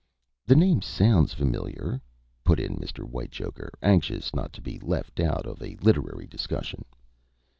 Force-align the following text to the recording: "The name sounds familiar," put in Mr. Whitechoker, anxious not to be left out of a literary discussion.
"The 0.47 0.55
name 0.55 0.81
sounds 0.81 1.35
familiar," 1.35 2.01
put 2.43 2.59
in 2.59 2.77
Mr. 2.77 3.07
Whitechoker, 3.07 3.71
anxious 3.83 4.33
not 4.33 4.51
to 4.53 4.59
be 4.63 4.79
left 4.79 5.19
out 5.19 5.45
of 5.45 5.61
a 5.61 5.75
literary 5.79 6.25
discussion. 6.25 6.83